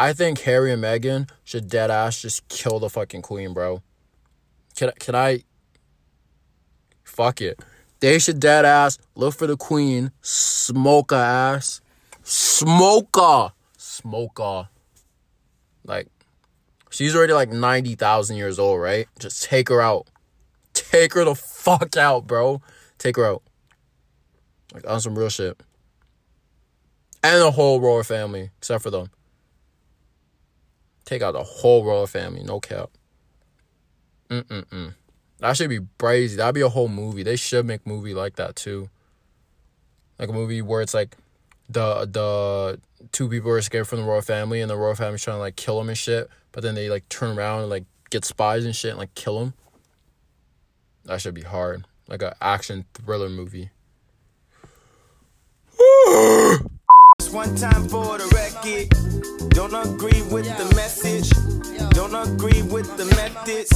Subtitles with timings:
[0.00, 3.82] I think Harry and Meghan should dead ass just kill the fucking queen, bro.
[4.74, 5.42] Can can I?
[7.04, 7.60] Fuck it.
[8.00, 11.82] They should dead ass look for the queen, smoke her ass,
[12.22, 14.70] smoke her, smoke her.
[15.84, 16.08] Like,
[16.88, 19.06] she's already like ninety thousand years old, right?
[19.18, 20.08] Just take her out,
[20.72, 22.62] take her the fuck out, bro.
[22.96, 23.42] Take her out.
[24.72, 25.62] Like on some real shit.
[27.22, 29.10] And the whole royal family, except for them.
[31.10, 32.88] Take out the whole royal family, no cap.
[34.28, 34.94] Mm-mm-mm.
[35.40, 36.36] That should be crazy.
[36.36, 37.24] That'd be a whole movie.
[37.24, 38.88] They should make movie like that too.
[40.20, 41.16] Like a movie where it's like
[41.68, 42.80] the the
[43.10, 45.56] two people are escaping from the royal family and the royal family's trying to like
[45.56, 48.76] kill them and shit, but then they like turn around and like get spies and
[48.76, 49.54] shit and like kill them.
[51.06, 51.88] That should be hard.
[52.06, 53.70] Like a action thriller movie.
[57.32, 58.88] One time for the record.
[59.50, 61.30] Don't agree with the message.
[61.90, 63.70] Don't agree with the methods.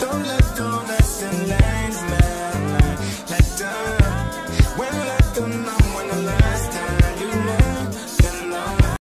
[0.00, 2.96] Don't let them less than lanes, man.
[3.28, 4.78] Let them.
[4.78, 8.48] When let them when the last time you.
[8.48, 8.96] Know.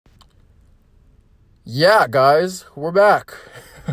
[1.64, 3.32] Yeah, guys, we're back.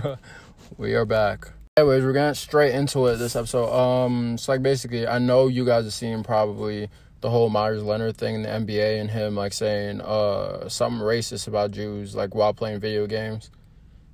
[0.78, 1.54] we are back.
[1.78, 3.72] Anyways, we're getting straight into it this episode.
[3.72, 6.90] Um, it's like basically, I know you guys have seen probably
[7.22, 11.48] the whole Meyers Leonard thing in the NBA and him like saying uh something racist
[11.48, 13.50] about Jews like while playing video games.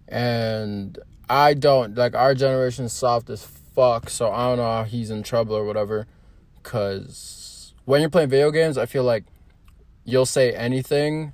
[0.07, 0.97] And
[1.29, 5.23] I don't like our generation's soft as fuck, so I don't know how he's in
[5.23, 6.07] trouble or whatever.
[6.63, 9.25] Cause when you're playing video games, I feel like
[10.03, 11.33] you'll say anything,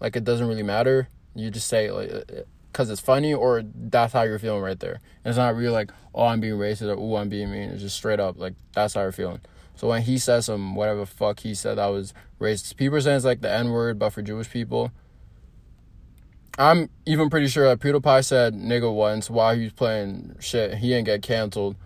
[0.00, 1.08] like it doesn't really matter.
[1.34, 5.00] You just say like because it's funny or that's how you're feeling right there.
[5.24, 7.70] And it's not really like, oh, I'm being racist or oh, I'm being mean.
[7.70, 9.40] It's just straight up like that's how you're feeling.
[9.78, 13.24] So when he says some whatever fuck he said that was racist, people saying it's
[13.24, 14.90] like the N word, but for Jewish people.
[16.58, 20.78] I'm even pretty sure that PewDiePie said nigga once while he was playing shit.
[20.78, 21.76] He didn't get canceled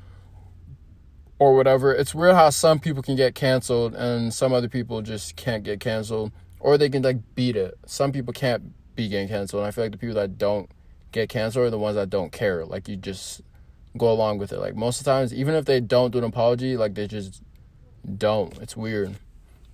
[1.38, 1.92] or whatever.
[1.92, 5.78] It's weird how some people can get canceled and some other people just can't get
[5.78, 7.74] canceled or they can like beat it.
[7.84, 9.60] Some people can't be getting canceled.
[9.60, 10.70] And I feel like the people that don't
[11.12, 12.64] get canceled are the ones that don't care.
[12.64, 13.42] Like you just
[13.98, 14.60] go along with it.
[14.60, 17.42] Like most of the times, even if they don't do an apology, like they just
[18.18, 18.56] don't.
[18.58, 19.16] It's weird.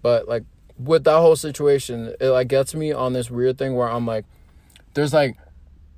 [0.03, 0.45] But like
[0.79, 4.25] with that whole situation, it like gets me on this weird thing where I'm like,
[4.95, 5.37] there's like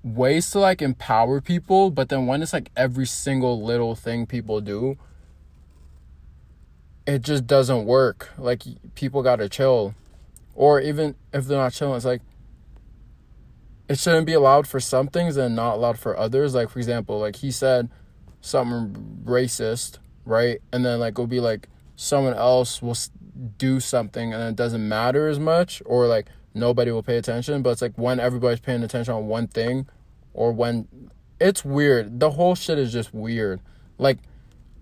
[0.03, 4.61] ways to like empower people, but then when it's like every single little thing people
[4.61, 4.97] do,
[7.07, 8.31] it just doesn't work.
[8.39, 8.63] Like
[8.95, 9.95] people gotta chill.
[10.55, 12.23] Or even if they're not chilling, it's like
[13.89, 16.55] it shouldn't be allowed for some things and not allowed for others.
[16.55, 17.89] Like for example, like he said
[18.41, 20.61] something racist, right?
[20.73, 21.69] And then like it'll be like
[22.01, 22.97] someone else will
[23.59, 27.71] do something and it doesn't matter as much or like nobody will pay attention, but
[27.71, 29.87] it's like when everybody's paying attention on one thing
[30.33, 30.89] or when
[31.39, 32.19] it's weird.
[32.19, 33.61] The whole shit is just weird.
[33.99, 34.19] Like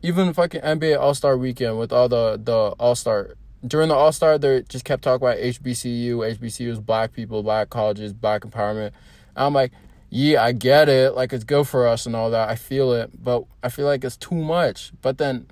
[0.01, 3.35] even fucking NBA All Star Weekend with all the the All Star
[3.67, 6.39] during the All Star, they just kept talking about HBCU.
[6.39, 8.93] HBCUs, black people, black colleges, black empowerment.
[9.35, 9.73] I'm like,
[10.09, 11.17] yeah, I get it.
[11.17, 12.49] Like it's good for us and all that.
[12.49, 14.93] I feel it, but I feel like it's too much.
[15.03, 15.49] But then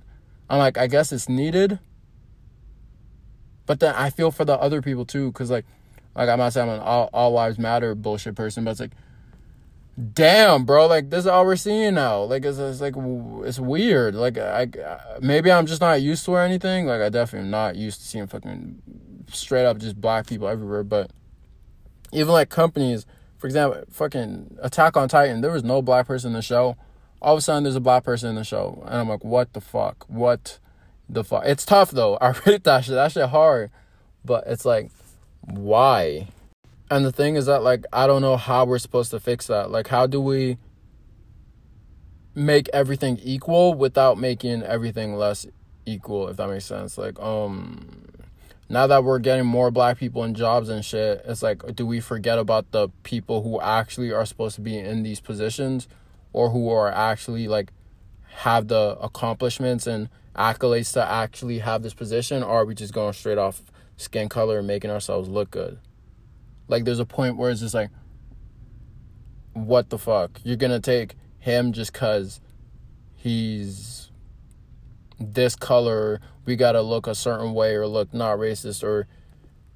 [0.49, 1.79] I'm like, I guess it's needed.
[3.67, 5.67] But then I feel for the other people too, cause like,
[6.15, 8.93] like I'm not saying I'm an all, all lives matter bullshit person, but it's like,
[10.13, 12.23] damn, bro, like this is all we're seeing now.
[12.23, 12.95] Like it's, it's like
[13.47, 14.15] it's weird.
[14.15, 14.69] Like I
[15.21, 16.87] maybe I'm just not used to or anything.
[16.87, 18.83] Like I definitely am not used to seeing fucking
[19.33, 20.85] straight up just black people everywhere.
[20.85, 21.11] But
[22.13, 23.07] even like companies,
[23.39, 26.77] for example, fucking Attack on Titan, there was no black person in the show.
[27.23, 29.53] All of a sudden, there's a black person in the show, and I'm like, what
[29.53, 30.05] the fuck?
[30.09, 30.59] What
[31.09, 31.45] the fuck?
[31.47, 32.17] It's tough though.
[32.21, 32.95] I rate that shit.
[32.95, 33.71] That shit hard,
[34.25, 34.91] but it's like,
[35.41, 36.29] why?
[36.91, 39.71] And the thing is that like I don't know how we're supposed to fix that.
[39.71, 40.59] Like how do we
[42.35, 45.47] make everything equal without making everything less
[45.85, 46.97] equal if that makes sense.
[46.97, 48.05] Like um
[48.69, 52.01] now that we're getting more black people in jobs and shit, it's like do we
[52.01, 55.89] forget about the people who actually are supposed to be in these positions
[56.37, 57.73] or who are actually like
[58.29, 63.15] have the accomplishments and accolades to actually have this position or are we just going
[63.15, 63.63] straight off
[63.97, 65.79] skin color and making ourselves look good?
[66.69, 67.89] Like there's a point where it's just like
[69.55, 70.39] what the fuck?
[70.45, 72.43] You're to take him just cuz
[73.15, 74.11] he's
[75.19, 79.07] this color, we got to look a certain way or look not racist or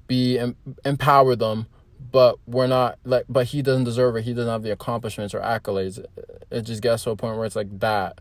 [0.05, 0.55] be em-
[0.85, 1.65] empower them,
[2.11, 4.23] but we're not like but he doesn't deserve it.
[4.23, 6.03] He doesn't have the accomplishments or accolades.
[6.51, 8.19] It just gets to a point where it's like that.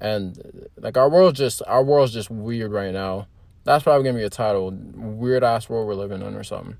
[0.00, 3.26] And like our world just our world's just weird right now.
[3.64, 4.70] That's probably gonna be a title.
[4.70, 6.76] Weird ass world we're living in or something.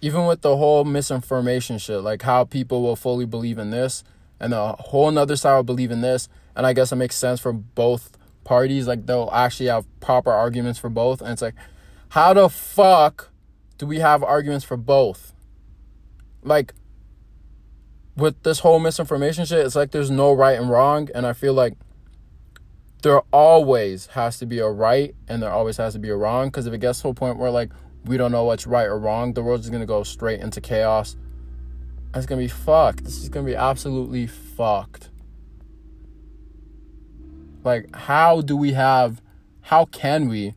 [0.00, 4.04] even with the whole misinformation shit, like how people will fully believe in this
[4.38, 6.28] and a whole nother side will believe in this.
[6.54, 8.86] And I guess it makes sense for both parties.
[8.86, 11.20] Like they'll actually have proper arguments for both.
[11.20, 11.54] And it's like,
[12.10, 13.30] how the fuck
[13.78, 15.32] do we have arguments for both?
[16.46, 16.74] Like,
[18.16, 21.08] with this whole misinformation shit, it's like there's no right and wrong.
[21.14, 21.74] And I feel like
[23.02, 26.48] there always has to be a right and there always has to be a wrong.
[26.48, 27.70] Because if it gets to a point where, like,
[28.04, 31.16] we don't know what's right or wrong, the world's just gonna go straight into chaos.
[32.14, 33.04] It's gonna be fucked.
[33.04, 35.10] This is gonna be absolutely fucked.
[37.64, 39.20] Like, how do we have,
[39.62, 40.54] how can we,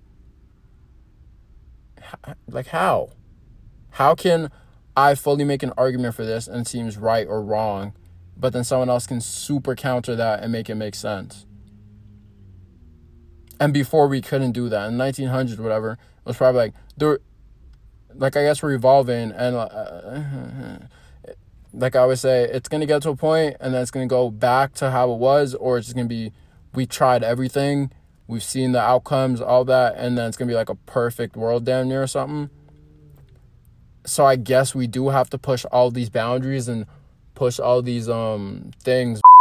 [2.47, 3.09] like, how?
[3.89, 4.51] How can
[4.99, 7.93] I fully make an argument for this and it seems right or wrong,
[8.35, 11.45] but then someone else can super counter that and make it make sense?
[13.61, 17.19] And before we couldn't do that in 1900s, whatever, it was probably like there,
[18.13, 20.79] like I guess we're evolving, and uh,
[21.73, 24.29] like I always say, it's gonna get to a point, and then it's gonna go
[24.29, 26.33] back to how it was, or it's just gonna be
[26.73, 27.91] we tried everything,
[28.27, 31.63] we've seen the outcomes, all that, and then it's gonna be like a perfect world
[31.63, 32.49] damn near or something
[34.09, 36.85] so I guess we do have to push all these boundaries and
[37.35, 39.21] push all these um things.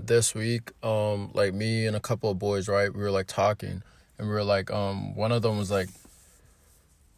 [0.00, 3.82] This week, um, like me and a couple of boys, right, we were like talking,
[4.16, 5.88] and we were like, um, one of them was like,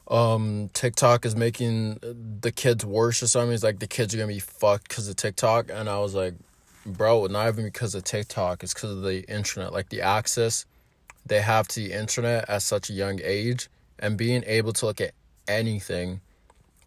[0.09, 1.99] um, TikTok is making
[2.41, 3.51] the kids worse or something.
[3.51, 6.35] He's like, the kids are gonna be fucked because of TikTok, and I was like,
[6.87, 10.65] bro, not even because of TikTok, it's because of the internet, like the access
[11.27, 13.69] they have to the internet at such a young age,
[13.99, 15.13] and being able to look at
[15.47, 16.23] anything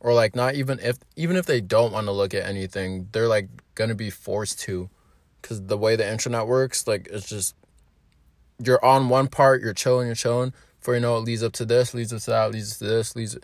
[0.04, 3.28] or like not even if even if they don't want to look at anything they're
[3.28, 4.90] like gonna be forced to.
[5.42, 7.56] Because the way the internet works like it's just
[8.64, 10.54] you're on one part you're chilling you're chilling.
[10.80, 13.16] Before you know it leads up to this leads up to that leads to this
[13.16, 13.38] leads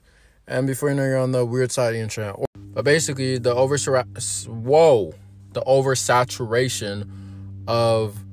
[0.48, 2.36] and before you know you're on the weird side of the internet.
[2.74, 5.14] But basically the over whoa
[5.54, 7.10] the oversaturation
[7.68, 8.24] of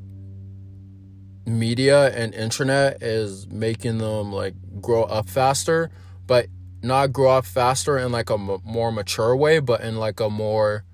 [1.47, 5.91] media and internet is making them like grow up faster.
[6.27, 6.47] But
[6.87, 10.31] not grow up faster in like a m- more mature way, but in like a
[10.31, 10.85] more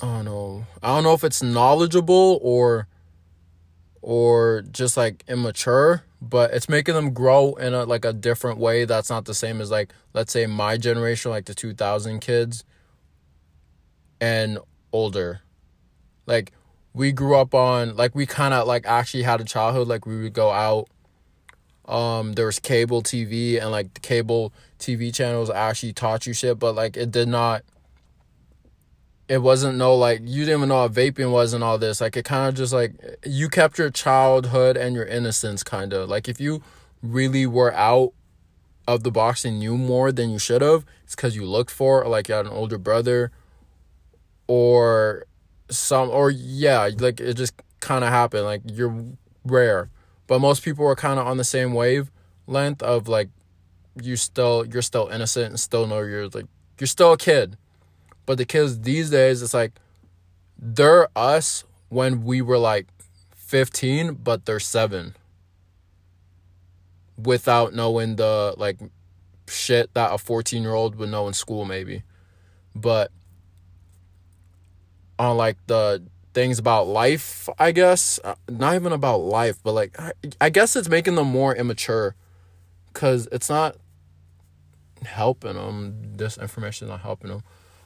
[0.00, 0.66] I don't know.
[0.80, 2.86] I don't know if it's knowledgeable or
[4.00, 8.84] or just like immature, but it's making them grow in a like a different way
[8.84, 12.64] that's not the same as like let's say my generation like the 2000 kids
[14.20, 14.58] and
[14.92, 15.40] older.
[16.26, 16.52] Like
[16.94, 20.20] we grew up on like we kind of like actually had a childhood like we
[20.22, 20.88] would go out
[21.88, 26.58] um there was cable TV and like the cable TV channels actually taught you shit,
[26.58, 27.62] but like it did not
[29.28, 32.00] it wasn't no like you didn't even know what vaping was and all this.
[32.00, 32.92] Like it kind of just like
[33.24, 36.08] you kept your childhood and your innocence kind of.
[36.08, 36.62] Like if you
[37.02, 38.12] really were out
[38.86, 42.04] of the box and knew more than you should have, it's cuz you looked for
[42.04, 43.30] or like you had an older brother
[44.46, 45.26] or
[45.70, 48.44] some or yeah, like it just kind of happened.
[48.44, 49.04] Like you're
[49.44, 49.90] rare
[50.28, 52.12] but most people are kind of on the same wave
[52.46, 53.30] length of like
[54.00, 56.46] you still you're still innocent and still know you're like
[56.78, 57.56] you're still a kid.
[58.26, 59.72] But the kids these days it's like
[60.56, 62.86] they're us when we were like
[63.34, 65.16] 15 but they're 7
[67.16, 68.78] without knowing the like
[69.48, 72.02] shit that a 14 year old would know in school maybe.
[72.74, 73.10] But
[75.18, 76.02] on like the
[76.38, 78.20] things about life, I guess.
[78.22, 79.98] Uh, not even about life, but like
[80.40, 82.14] I guess it's making them more immature
[82.92, 83.74] cuz it's not
[85.02, 86.16] helping them.
[86.16, 87.42] This information is not helping them.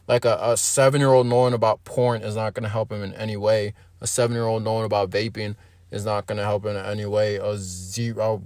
[0.06, 3.38] Like a, a 7-year-old knowing about porn is not going to help him in any
[3.38, 3.72] way.
[4.02, 5.54] A 7-year-old knowing about vaping
[5.90, 7.36] is not going to help him in any way.
[7.36, 8.42] A zero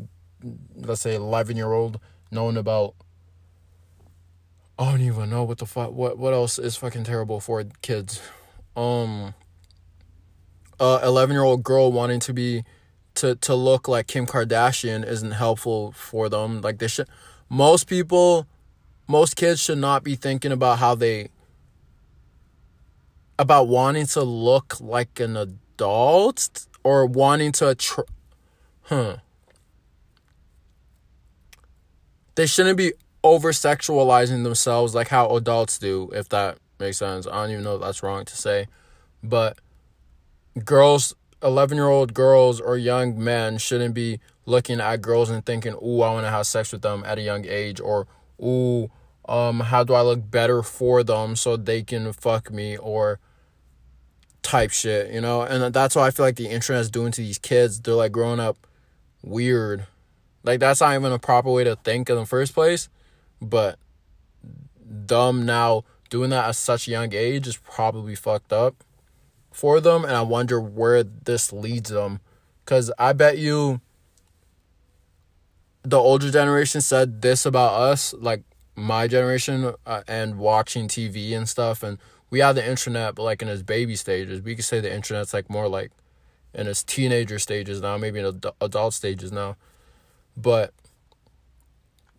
[0.77, 1.99] let's say 11-year-old
[2.31, 2.95] knowing about
[4.79, 8.21] I don't even know what the fuck what what else is fucking terrible for kids.
[8.77, 9.35] Um
[10.79, 12.65] Uh, a 11 year old girl wanting to be
[13.15, 16.61] to to look like Kim Kardashian isn't helpful for them.
[16.61, 17.09] Like they should
[17.49, 18.47] most people
[19.09, 21.29] most kids should not be thinking about how they
[23.39, 28.01] about wanting to look like an adult or wanting to tr-
[28.83, 29.17] huh
[32.35, 32.93] they shouldn't be
[33.23, 37.77] over sexualizing themselves like how adults do if that makes sense i don't even know
[37.77, 38.67] if that's wrong to say
[39.23, 39.59] but
[40.65, 45.75] girls 11 year old girls or young men shouldn't be looking at girls and thinking
[45.75, 48.07] ooh i want to have sex with them at a young age or
[48.43, 48.91] ooh
[49.29, 53.19] um how do i look better for them so they can fuck me or
[54.43, 55.43] type shit you know?
[55.43, 57.81] And that's what i feel like the internet is doing to these kids.
[57.81, 58.67] They're like growing up
[59.23, 59.87] weird.
[60.45, 62.89] Like that's not even a proper way to think in the first place
[63.43, 63.79] but
[65.05, 68.85] dumb now doing that at such a young age is probably fucked up
[69.57, 72.21] for them and I wonder where this leads them.
[72.67, 73.81] Cuz I bet you
[75.83, 78.43] the older generation said this about us like
[78.75, 81.97] my generation uh, and watching TV and stuff and
[82.29, 84.43] we have the internet but like in its baby stages.
[84.43, 85.91] We could say the internet's like more like
[86.53, 89.57] in its teenager stages now maybe in ad- adult stages now.
[90.37, 90.75] But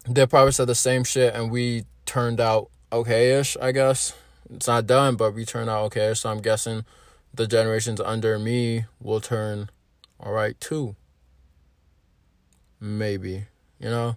[0.09, 4.13] they probably said the same shit and we turned out okay-ish i guess.
[4.49, 6.83] It's not done but we turned out okay so i'm guessing
[7.33, 9.69] the generations under me will turn
[10.19, 10.95] all right too
[12.79, 13.45] maybe
[13.79, 14.15] you know?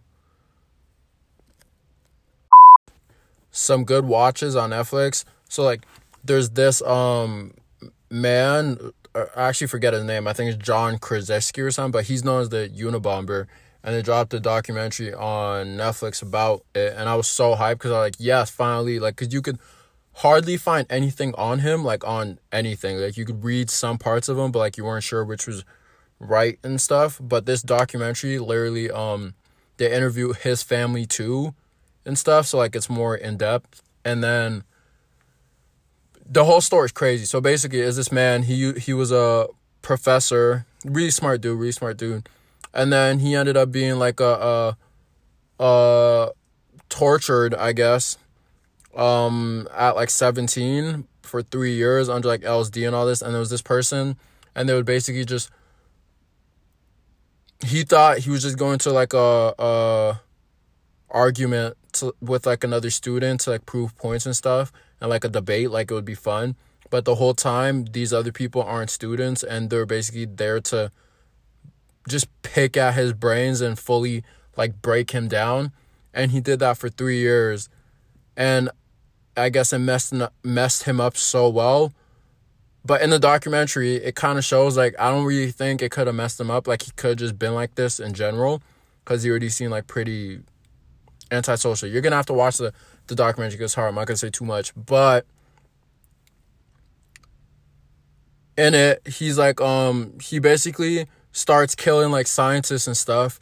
[3.50, 5.25] Some good watches on netflix.
[5.49, 5.85] So like
[6.25, 7.55] there's this um
[8.11, 8.79] man
[9.14, 10.26] uh, i actually forget his name.
[10.26, 13.47] I think it's john krasinski or something but he's known as the unabomber.
[13.83, 17.93] And they dropped a documentary on Netflix about it, and I was so hyped because
[17.93, 19.59] I was like, yes, finally, like, because you could
[20.22, 22.98] hardly find anything on him, like on anything.
[22.98, 25.64] Like you could read some parts of him, but like you weren't sure which was
[26.18, 27.20] right and stuff.
[27.22, 29.34] But this documentary, literally, um,
[29.76, 31.54] they interview his family too,
[32.04, 32.46] and stuff.
[32.46, 34.64] So like it's more in depth, and then
[36.24, 37.24] the whole story is crazy.
[37.24, 38.44] So basically, is this man?
[38.44, 39.48] He he was a
[39.82, 42.28] professor, really smart dude, really smart dude
[42.72, 44.76] and then he ended up being like a,
[45.58, 46.30] a, a
[46.88, 48.16] tortured, I guess,
[48.97, 53.23] um, at like 17 for three years under like LSD and all this.
[53.23, 54.16] And there was this person,
[54.54, 55.50] and they would basically just.
[57.64, 60.20] He thought he was just going to like a,
[61.11, 65.28] argument to, with like another student to like prove points and stuff, and like a
[65.28, 66.56] debate, like it would be fun.
[66.88, 70.90] But the whole time, these other people aren't students, and they're basically there to
[72.09, 74.25] just pick at his brains and fully
[74.56, 75.73] like break him down.
[76.12, 77.68] And he did that for three years.
[78.37, 78.70] And
[79.40, 81.92] I guess it messed, messed him up so well.
[82.85, 86.06] But in the documentary, it kind of shows like I don't really think it could
[86.06, 86.66] have messed him up.
[86.66, 88.62] Like he could just been like this in general
[89.04, 90.40] because he already seemed like pretty
[91.30, 91.88] antisocial.
[91.88, 92.73] You're gonna have to watch the
[93.09, 93.88] the documentary because hard.
[93.88, 95.26] I'm not gonna say too much, but
[98.56, 103.40] in it, he's like um he basically starts killing like scientists and stuff.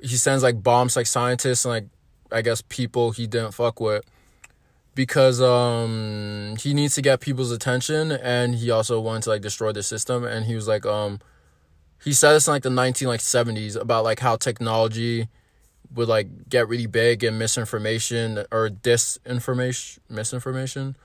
[0.00, 1.86] He sends like bombs like scientists and like
[2.32, 4.04] I guess people he didn't fuck with
[4.98, 9.70] because um he needs to get people's attention and he also wanted to like destroy
[9.70, 10.24] the system.
[10.24, 11.20] And he was like um
[12.02, 15.28] he said this in like the 19 like 70s about like how technology
[15.94, 20.96] would like get really big and misinformation or disinformation misinformation.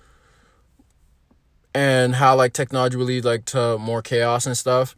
[1.76, 4.96] And how like technology would lead like to more chaos and stuff.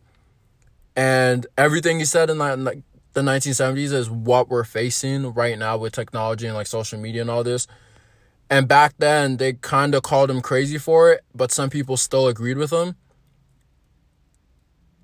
[0.96, 2.80] And everything he said in like
[3.12, 7.30] the 1970s is what we're facing right now with technology and like social media and
[7.30, 7.68] all this.
[8.50, 12.28] And back then they kind of called him crazy for it, but some people still
[12.28, 12.96] agreed with him.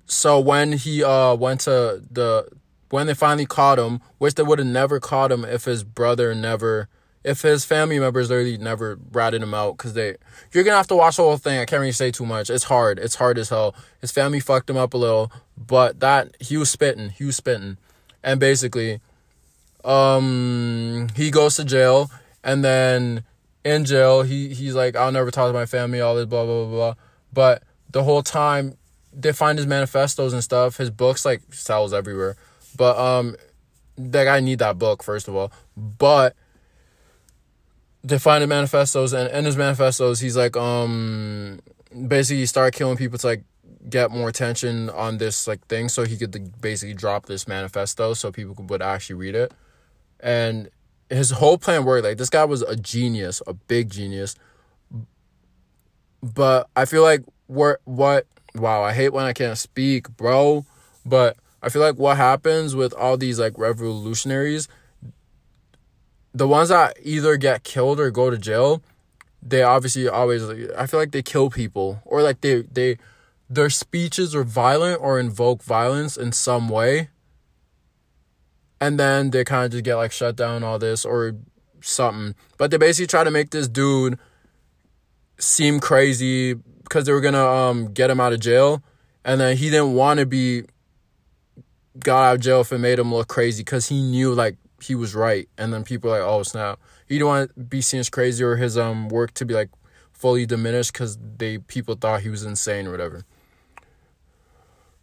[0.06, 2.48] So when he uh went to the
[2.90, 6.34] when they finally caught him, which they would have never caught him if his brother
[6.34, 6.88] never
[7.24, 10.16] if his family members literally never ratted him out because they
[10.52, 11.58] you're gonna have to watch the whole thing.
[11.58, 12.50] I can't really say too much.
[12.50, 12.98] It's hard.
[12.98, 13.74] It's hard as hell.
[14.00, 17.10] His family fucked him up a little but that he was spitting.
[17.10, 17.78] He was spitting.
[18.22, 19.00] And basically
[19.84, 22.10] um he goes to jail
[22.44, 23.24] and then
[23.64, 24.22] in jail.
[24.22, 26.94] He he's like i'll never talk to my family all this blah blah blah blah.
[27.32, 28.76] But the whole time
[29.12, 30.76] they find his manifestos and stuff.
[30.76, 32.36] His books like sells everywhere.
[32.76, 33.36] But um
[33.96, 35.52] that guy need that book first of all.
[35.76, 36.34] But
[38.04, 41.60] they find the manifestos and in his manifestos he's like um
[42.08, 43.44] basically he started killing people to like
[43.88, 48.30] get more attention on this like thing so he could basically drop this manifesto so
[48.32, 49.52] people would actually read it.
[50.20, 50.70] And
[51.12, 52.04] his whole plan worked.
[52.04, 54.34] Like this guy was a genius a big genius.
[56.22, 60.64] But i feel like what what wow i hate when i can't speak bro.
[61.04, 64.68] But i feel like what happens with all these like revolutionaries
[66.34, 68.82] the ones that either get killed or go to jail,
[69.42, 72.98] they obviously always I feel like they kill people or like they they
[73.50, 77.10] their speeches are violent or invoke violence in some way.
[78.82, 81.36] And then they kind of just get like shut down all this or
[81.80, 82.34] something.
[82.58, 84.18] But they basically try to make this dude
[85.38, 88.82] seem crazy because they were gonna um get him out of jail,
[89.24, 90.64] and then he didn't want to be
[92.00, 94.96] got out of jail if it made him look crazy because he knew like he
[94.96, 98.10] was right, and then people like, oh snap, he don't want to be seen as
[98.10, 99.70] crazy or his um work to be like
[100.10, 103.24] fully diminished because they people thought he was insane or whatever.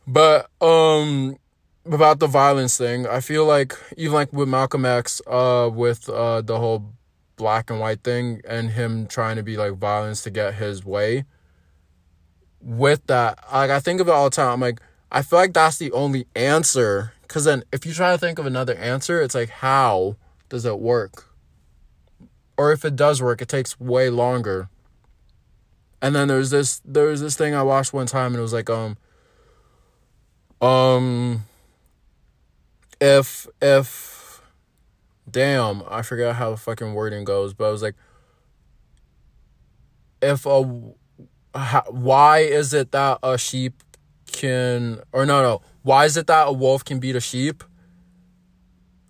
[0.06, 1.38] But um,
[1.86, 6.42] about the violence thing, I feel like even like with Malcolm X, uh, with uh
[6.42, 6.94] the whole
[7.40, 11.26] black and white thing and him trying to be like violence to get his way.
[12.62, 14.54] With that, like I think of it all the time.
[14.54, 14.82] I'm like,
[15.12, 17.14] I feel like that's the only answer.
[17.28, 20.18] Cause then if you try to think of another answer, it's like how
[20.50, 21.28] does it work?
[22.58, 24.68] Or if it does work, it takes way longer.
[26.02, 28.70] And then there's this there's this thing I watched one time and it was like
[28.70, 28.98] um
[30.62, 31.46] um
[33.00, 34.42] if if
[35.30, 37.96] damn, I forgot how the fucking wording goes, but I was like
[40.22, 40.94] if a
[41.56, 43.84] how, why is it that a sheep
[44.28, 47.64] can or no no why is it that a wolf can beat a sheep?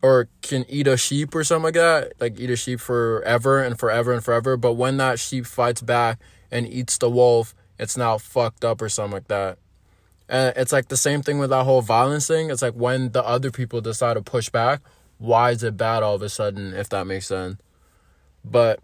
[0.02, 2.14] Or can eat a sheep or something like that?
[2.22, 6.20] Like eat a sheep forever and forever and forever but when that sheep fights back
[6.52, 9.58] and eats the wolf it's now fucked up or something like that
[10.30, 13.26] and it's like the same thing with that whole violence thing it's like when the
[13.26, 14.82] other people decide to push back
[15.18, 17.58] why is it bad all of a sudden if that makes sense
[18.46, 18.80] but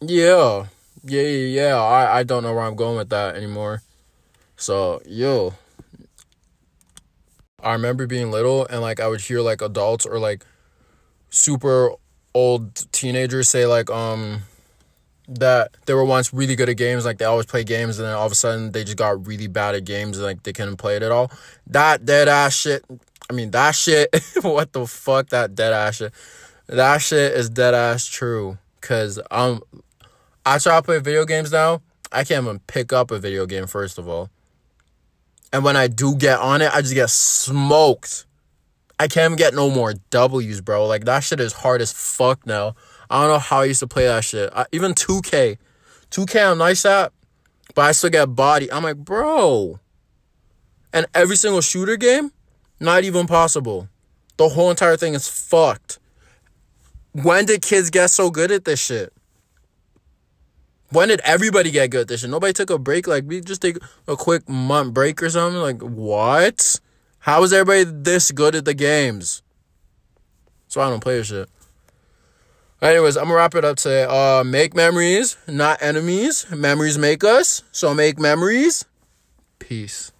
[0.00, 0.66] yeah
[1.08, 1.76] yeah, yeah, yeah.
[1.76, 3.82] I, I don't know where I'm going with that anymore.
[4.56, 5.54] So, yo.
[7.62, 10.44] I remember being little and like I would hear like adults or like
[11.30, 11.92] super
[12.34, 14.42] old teenagers say like um
[15.28, 18.14] that they were once really good at games, like they always play games, and then
[18.14, 20.76] all of a sudden they just got really bad at games, and like they couldn't
[20.76, 21.30] play it at all.
[21.66, 22.84] That dead ass shit.
[23.28, 24.08] I mean, that shit.
[24.42, 25.30] what the fuck?
[25.30, 26.12] That dead ass shit.
[26.68, 28.58] That shit is dead ass true.
[28.80, 29.62] Cause um,
[30.44, 31.82] I try to play video games now.
[32.12, 34.30] I can't even pick up a video game, first of all.
[35.52, 38.26] And when I do get on it, I just get smoked.
[38.98, 40.86] I can't get no more W's, bro.
[40.86, 42.74] Like, that shit is hard as fuck now.
[43.10, 44.50] I don't know how I used to play that shit.
[44.54, 45.58] I, even 2K.
[46.10, 47.12] 2K, I'm nice at,
[47.74, 48.70] but I still get body.
[48.72, 49.80] I'm like, bro.
[50.92, 52.32] And every single shooter game,
[52.80, 53.88] not even possible.
[54.36, 55.98] The whole entire thing is fucked.
[57.12, 59.12] When did kids get so good at this shit?
[60.90, 62.30] When did everybody get good at this shit?
[62.30, 63.06] Nobody took a break.
[63.06, 65.60] Like we just take a quick month break or something.
[65.60, 66.80] Like what?
[67.18, 69.42] How is everybody this good at the games?
[70.68, 71.48] So I don't play this shit.
[72.86, 74.04] Anyways, I'm gonna wrap it up today.
[74.04, 76.46] Uh, make memories, not enemies.
[76.52, 77.64] Memories make us.
[77.72, 78.84] So make memories.
[79.58, 80.12] Peace.